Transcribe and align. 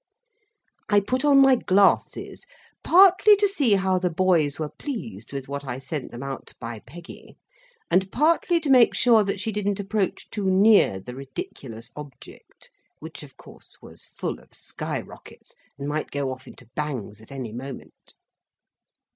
I 0.89 0.99
put 0.99 1.23
on 1.23 1.39
my 1.43 1.55
glasses, 1.55 2.45
partly 2.83 3.35
to 3.35 3.47
see 3.47 3.75
how 3.75 3.99
the 3.99 4.09
boys 4.09 4.57
were 4.57 4.69
pleased 4.71 5.31
with 5.31 5.47
what 5.47 5.63
I 5.63 5.77
sent 5.77 6.09
them 6.09 6.23
out 6.23 6.53
by 6.59 6.79
Peggy, 6.79 7.35
and 7.91 8.11
partly 8.11 8.59
to 8.61 8.69
make 8.71 8.95
sure 8.95 9.23
that 9.23 9.39
she 9.39 9.51
didn't 9.51 9.79
approach 9.79 10.27
too 10.31 10.49
near 10.49 10.99
the 10.99 11.13
ridiculous 11.13 11.91
object, 11.95 12.71
which 12.97 13.21
of 13.21 13.37
course 13.37 13.77
was 13.79 14.07
full 14.17 14.39
of 14.39 14.55
sky 14.55 14.99
rockets, 15.01 15.53
and 15.77 15.87
might 15.87 16.09
go 16.09 16.31
off 16.31 16.47
into 16.47 16.67
bangs 16.75 17.21
at 17.21 17.31
any 17.31 17.53
moment. 17.53 18.15